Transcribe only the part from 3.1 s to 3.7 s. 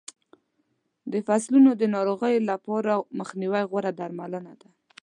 مخنیوی